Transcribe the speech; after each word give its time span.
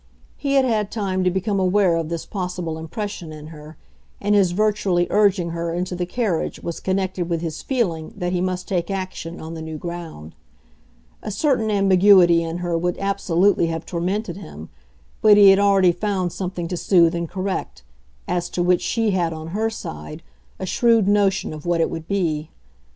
He 0.35 0.53
had 0.55 0.65
had 0.65 0.89
time 0.89 1.23
to 1.23 1.29
become 1.29 1.59
aware 1.59 1.95
of 1.95 2.09
this 2.09 2.25
possible 2.25 2.79
impression 2.79 3.31
in 3.31 3.49
her, 3.53 3.77
and 4.19 4.33
his 4.33 4.49
virtually 4.51 5.05
urging 5.11 5.51
her 5.51 5.71
into 5.75 5.95
the 5.95 6.07
carriage 6.07 6.59
was 6.61 6.79
connected 6.79 7.29
with 7.29 7.41
his 7.41 7.61
feeling 7.61 8.11
that 8.17 8.33
he 8.33 8.41
must 8.41 8.67
take 8.67 8.89
action 8.89 9.39
on 9.39 9.53
the 9.53 9.61
new 9.61 9.77
ground. 9.77 10.33
A 11.21 11.29
certain 11.29 11.69
ambiguity 11.69 12.41
in 12.43 12.57
her 12.65 12.75
would 12.75 12.97
absolutely 12.97 13.67
have 13.67 13.85
tormented 13.85 14.37
him; 14.37 14.69
but 15.21 15.37
he 15.37 15.49
had 15.51 15.59
already 15.59 15.91
found 15.91 16.31
something 16.33 16.67
to 16.69 16.77
soothe 16.77 17.13
and 17.13 17.29
correct 17.29 17.83
as 18.27 18.49
to 18.49 18.63
which 18.63 18.81
she 18.81 19.11
had, 19.11 19.33
on 19.33 19.49
her 19.49 19.69
side, 19.69 20.23
a 20.57 20.65
shrewd 20.65 21.07
notion 21.07 21.53
of 21.53 21.63
what 21.67 21.79
it 21.79 21.91
would 21.91 22.07
be. 22.07 22.49